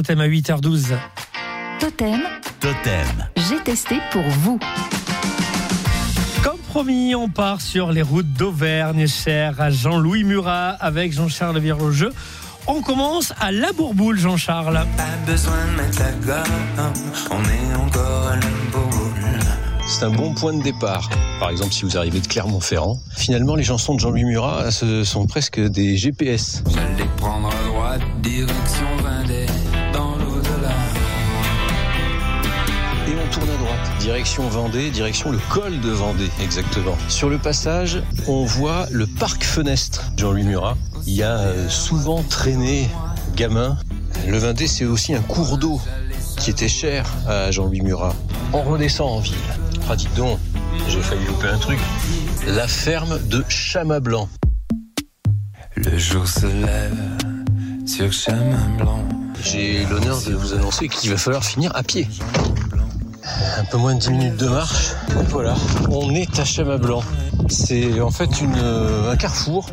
Totem 0.00 0.20
à 0.20 0.28
8h12. 0.28 0.84
Totem, 1.80 2.20
Totem. 2.60 3.26
j'ai 3.36 3.58
testé 3.64 3.96
pour 4.12 4.22
vous. 4.22 4.60
Comme 6.44 6.58
promis, 6.68 7.16
on 7.16 7.28
part 7.28 7.60
sur 7.60 7.90
les 7.90 8.02
routes 8.02 8.32
d'Auvergne, 8.32 9.08
cher 9.08 9.60
à 9.60 9.70
Jean-Louis 9.70 10.22
Murat 10.22 10.76
avec 10.78 11.12
Jean-Charles 11.12 11.58
Virogeux. 11.58 12.12
On 12.68 12.80
commence 12.80 13.32
à 13.40 13.50
La 13.50 13.72
Bourboule, 13.72 14.20
Jean-Charles. 14.20 14.86
Pas 14.96 15.30
besoin 15.30 15.56
de 15.66 15.82
mettre 15.82 15.98
la 15.98 16.12
gomme, 16.12 16.92
on 17.32 17.42
est 17.42 17.74
encore 17.74 18.28
à 18.28 18.36
la 18.36 18.46
boule. 18.70 19.40
C'est 19.88 20.04
un 20.04 20.10
bon 20.10 20.32
point 20.32 20.52
de 20.52 20.62
départ. 20.62 21.10
Par 21.40 21.50
exemple, 21.50 21.72
si 21.72 21.82
vous 21.84 21.96
arrivez 21.96 22.20
de 22.20 22.26
Clermont-Ferrand, 22.28 23.00
finalement, 23.16 23.56
les 23.56 23.64
chansons 23.64 23.94
de 23.96 24.00
Jean-Louis 24.00 24.24
Murat 24.24 24.70
ce 24.70 25.02
sont 25.02 25.26
presque 25.26 25.58
des 25.58 25.96
GPS. 25.96 26.62
J'allais 26.72 27.08
prendre 27.16 27.48
à 27.48 27.66
droite, 27.68 28.02
direction 28.22 28.86
Vendée, 29.02 29.46
Et 33.08 33.12
on 33.12 33.32
tourne 33.32 33.48
à 33.48 33.56
droite, 33.56 33.98
direction 34.00 34.46
Vendée, 34.50 34.90
direction 34.90 35.30
le 35.30 35.38
col 35.48 35.80
de 35.80 35.88
Vendée, 35.88 36.28
exactement. 36.42 36.94
Sur 37.08 37.30
le 37.30 37.38
passage, 37.38 38.02
on 38.26 38.44
voit 38.44 38.86
le 38.90 39.06
parc 39.06 39.44
Fenestre. 39.44 40.12
Jean-Louis 40.18 40.42
Murat 40.42 40.76
y 41.06 41.22
a 41.22 41.38
euh, 41.38 41.70
souvent 41.70 42.22
traîné 42.22 42.86
gamin. 43.34 43.78
Le 44.26 44.36
Vendée, 44.36 44.66
c'est 44.66 44.84
aussi 44.84 45.14
un 45.14 45.22
cours 45.22 45.56
d'eau 45.56 45.80
qui 46.36 46.50
était 46.50 46.68
cher 46.68 47.06
à 47.26 47.50
Jean-Louis 47.50 47.80
Murat. 47.80 48.14
On 48.52 48.60
redescend 48.60 49.08
en 49.08 49.20
ville. 49.20 49.34
Ah, 49.88 49.96
dites 49.96 50.14
donc, 50.14 50.38
j'ai 50.90 51.00
failli 51.00 51.24
louper 51.24 51.48
un 51.48 51.58
truc. 51.58 51.78
La 52.46 52.68
ferme 52.68 53.18
de 53.28 53.42
Chamablanc. 53.48 54.28
Le 55.76 55.96
jour 55.96 56.28
se 56.28 56.46
lève 56.46 56.98
sur 57.86 58.12
chemin 58.12 58.68
blanc. 58.76 59.02
J'ai 59.42 59.86
l'honneur 59.86 60.20
de 60.20 60.34
vous 60.34 60.52
annoncer 60.52 60.88
qu'il 60.88 61.08
va 61.10 61.16
falloir 61.16 61.42
finir 61.42 61.74
à 61.74 61.82
pied. 61.82 62.06
Un 63.68 63.70
peu 63.72 63.76
moins 63.76 63.94
de 63.94 64.00
10 64.00 64.10
minutes 64.12 64.36
de 64.36 64.48
marche. 64.48 64.92
Voilà, 65.28 65.54
on 65.90 66.14
est 66.14 66.38
à 66.38 66.44
Chamablanc. 66.46 67.02
C'est 67.50 68.00
en 68.00 68.10
fait 68.10 68.40
une, 68.40 68.56
euh, 68.56 69.12
un 69.12 69.16
carrefour 69.16 69.68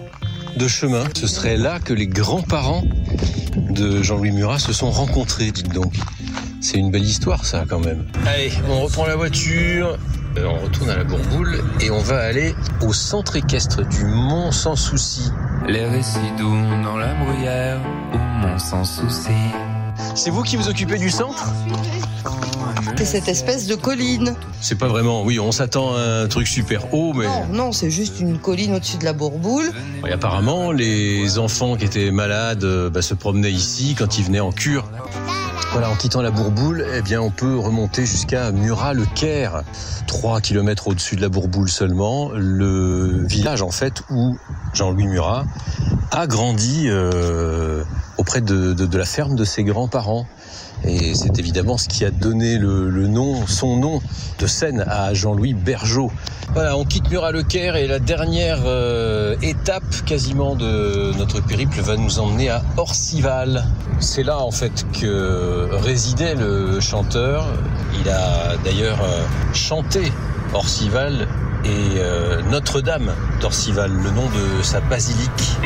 de 0.58 0.68
chemin. 0.68 1.06
Ce 1.16 1.28
serait 1.28 1.56
là 1.56 1.80
que 1.80 1.94
les 1.94 2.08
grands-parents 2.08 2.84
de 3.56 4.04
Jean-Louis 4.04 4.32
Murat 4.32 4.60
se 4.60 4.74
sont 4.74 4.92
rencontrés, 4.92 5.50
dites 5.52 5.72
donc. 5.72 5.94
C'est 6.60 6.78
une 6.78 6.92
belle 6.92 7.06
histoire, 7.06 7.46
ça, 7.46 7.64
quand 7.70 7.80
même. 7.80 8.06
Allez, 8.26 8.52
on 8.70 8.82
reprend 8.82 9.06
la 9.06 9.16
voiture, 9.16 9.98
euh, 10.38 10.46
on 10.46 10.66
retourne 10.66 10.90
à 10.90 10.98
la 10.98 11.06
Bourboule 11.06 11.64
et 11.80 11.90
on 11.90 12.02
va 12.02 12.20
aller 12.20 12.54
au 12.82 12.92
centre 12.92 13.38
équestre 13.38 13.88
du 13.88 14.04
Mont 14.04 14.52
Sans 14.52 14.76
Souci. 14.76 15.32
Les 15.70 15.86
récits 15.86 16.20
doux 16.38 16.58
dans 16.84 16.98
la 16.98 17.14
bruyère, 17.14 17.80
où 18.14 18.18
mon 18.18 18.59
sans 18.59 18.84
souci. 18.84 19.32
C'est 20.16 20.32
vous 20.32 20.44
qui 20.44 20.58
vous 20.58 20.68
occupez 20.68 20.98
du 20.98 21.09
centre? 21.09 21.46
C'est 22.98 23.06
cette 23.06 23.28
espèce 23.28 23.68
de 23.68 23.76
colline. 23.76 24.36
C'est 24.62 24.78
pas 24.78 24.88
vraiment, 24.88 25.23
oui, 25.23 25.40
on 25.40 25.52
s'attend 25.52 25.95
à 25.95 26.23
un 26.23 26.28
truc 26.28 26.48
super 26.48 26.94
haut, 26.94 27.14
mais... 27.14 27.26
Non, 27.26 27.45
non, 27.52 27.72
c'est 27.72 27.90
juste 27.90 28.20
une 28.20 28.40
colline 28.40 28.73
au-dessus 28.73 28.98
de 28.98 29.06
la 29.06 29.14
Bourboule. 29.14 29.72
Et 30.08 30.12
apparemment, 30.12 30.72
les 30.72 31.38
enfants 31.38 31.76
qui 31.76 31.86
étaient 31.86 32.12
malades 32.12 32.64
euh, 32.64 32.90
bah, 32.90 33.02
se 33.02 33.14
promenaient 33.14 33.52
ici 33.52 33.96
quand 33.98 34.18
ils 34.18 34.23
venaient 34.23 34.40
en 34.40 34.52
cure. 34.52 34.90
Voilà, 35.72 35.90
en 35.90 35.96
quittant 35.96 36.22
la 36.22 36.31
Bourboule, 36.31 36.86
eh 36.96 37.02
bien, 37.02 37.22
on 37.22 37.31
peut 37.31 37.58
remonter 37.58 38.06
jusqu'à 38.06 38.52
Murat-le-Caire, 38.53 39.64
3 40.08 40.40
km 40.40 40.88
au-dessus 40.88 41.18
de 41.18 41.22
la 41.22 41.28
Bourboule 41.28 41.70
seulement, 41.70 42.31
le 42.34 43.26
village 43.28 43.62
en 43.62 43.72
fait 43.72 44.02
où 44.09 44.38
Jean-Louis 44.73 45.08
Murat 45.08 45.46
a 46.12 46.28
grandi 46.28 46.86
euh, 46.88 47.84
auprès 48.26 48.42
de, 48.42 48.98
la 48.98 49.06
ferme 49.06 49.36
de 49.36 49.44
ses 49.44 49.64
grands-parents. 49.64 50.26
Et 50.84 51.14
c'est 51.14 51.38
évidemment 51.38 51.78
ce 51.78 51.88
qui 51.88 52.04
a 52.06 52.09
donné 52.09 52.58
le, 52.58 53.08
nom, 53.08 53.45
son 53.45 53.78
nom 53.78 54.02
de 54.40 54.48
scène 54.48 54.84
à 54.88 55.14
Jean-Louis 55.14 55.54
Bergeau. 55.54 56.12
Voilà, 56.56 56.76
on 56.76 56.86
quitte 56.86 57.12
Murat-le-Caire 57.12 57.76
et 57.76 57.86
la 57.86 58.00
dernière 58.00 58.62
euh, 58.66 59.36
étape 59.44 59.84
quasiment 60.08 60.56
de 60.56 61.12
notre 61.19 61.40
périple 61.40 61.80
va 61.81 61.97
nous 61.97 62.18
emmener 62.18 62.50
à 62.50 62.63
Orcival. 62.78 63.63
C'est 64.00 64.24
là 64.24 64.40
en 64.40 64.52
fait 64.52 64.86
que 65.00 65.69
résidait 65.72 66.34
le 66.34 66.80
chanteur. 66.80 67.47
Il 68.02 68.09
a 68.09 68.57
d'ailleurs 68.63 69.02
euh, 69.03 69.24
chanté 69.53 70.12
Orcival 70.56 71.28
et 71.63 72.00
euh, 72.00 72.42
Notre-Dame 72.50 73.13
d'Orcival, 73.40 73.92
le 73.92 74.09
nom 74.09 74.25
de 74.25 74.63
sa 74.63 74.80
basilique. 74.81 75.59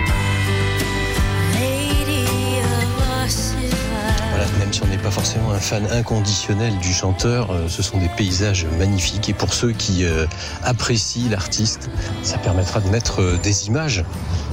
Pas 5.00 5.12
forcément 5.12 5.52
un 5.52 5.60
fan 5.60 5.86
inconditionnel 5.92 6.78
du 6.80 6.94
chanteur, 6.94 7.52
euh, 7.52 7.68
ce 7.68 7.82
sont 7.82 7.98
des 7.98 8.10
paysages 8.10 8.66
magnifiques. 8.78 9.30
Et 9.30 9.34
pour 9.34 9.54
ceux 9.54 9.72
qui 9.72 10.04
euh, 10.04 10.26
apprécient 10.64 11.30
l'artiste, 11.30 11.90
ça 12.24 12.38
permettra 12.38 12.82
de 12.82 12.90
mettre 12.90 13.22
euh, 13.22 13.38
des 13.42 13.68
images 13.68 14.04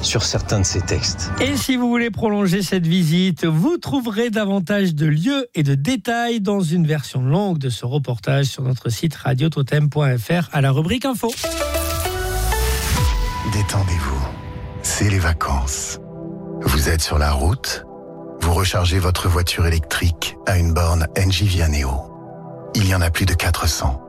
sur 0.03 0.23
certains 0.25 0.61
de 0.61 0.65
ses 0.65 0.81
textes. 0.81 1.31
Et 1.41 1.57
si 1.57 1.77
vous 1.77 1.89
voulez 1.89 2.11
prolonger 2.11 2.63
cette 2.63 2.87
visite, 2.87 3.45
vous 3.45 3.77
trouverez 3.79 4.31
davantage 4.31 4.95
de 4.95 5.07
lieux 5.07 5.49
et 5.55 5.63
de 5.63 5.75
détails 5.75 6.41
dans 6.41 6.61
une 6.61 6.87
version 6.87 7.23
longue 7.23 7.59
de 7.59 7.71
ce 7.71 7.85
reportage 7.85 8.47
sur 8.47 8.63
notre 8.63 8.89
site 8.89 9.15
radiototem.fr 9.15 10.49
à 10.53 10.61
la 10.61 10.71
rubrique 10.71 11.05
info. 11.05 11.33
Détendez-vous. 13.53 14.29
C'est 14.83 15.11
les 15.11 15.19
vacances. 15.19 15.99
Vous 16.63 16.89
êtes 16.89 17.03
sur 17.03 17.19
la 17.19 17.33
route. 17.33 17.85
Vous 18.47 18.55
rechargez 18.55 19.01
votre 19.01 19.29
voiture 19.29 19.67
électrique 19.67 20.37
à 20.47 20.57
une 20.57 20.73
borne 20.73 21.09
NJ 21.19 21.43
Vianeo. 21.43 22.71
Il 22.77 22.87
y 22.87 22.95
en 22.95 23.01
a 23.01 23.11
plus 23.11 23.27
de 23.27 23.35
400. 23.35 24.01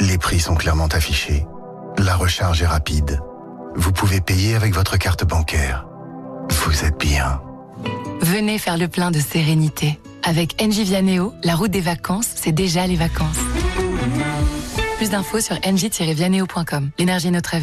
Les 0.00 0.18
prix 0.18 0.38
sont 0.38 0.54
clairement 0.54 0.86
affichés. 0.86 1.44
La 1.98 2.14
recharge 2.14 2.62
est 2.62 2.66
rapide. 2.66 3.18
Vous 3.74 3.90
pouvez 3.90 4.20
payer 4.20 4.54
avec 4.54 4.72
votre 4.72 4.98
carte 4.98 5.24
bancaire. 5.24 5.84
Vous 6.48 6.84
êtes 6.84 6.96
bien. 6.96 7.42
Venez 8.20 8.60
faire 8.60 8.78
le 8.78 8.86
plein 8.86 9.10
de 9.10 9.18
sérénité. 9.18 9.98
Avec 10.22 10.62
NJ 10.62 10.82
Vianeo, 10.82 11.34
la 11.42 11.56
route 11.56 11.72
des 11.72 11.80
vacances, 11.80 12.28
c'est 12.36 12.52
déjà 12.52 12.86
les 12.86 12.94
vacances. 12.94 13.40
Plus 14.98 15.10
d'infos 15.10 15.40
sur 15.40 15.56
nj-vianeo.com. 15.56 16.90
L'énergie 17.00 17.26
est 17.26 17.32
notre 17.32 17.56
avenir. 17.56 17.60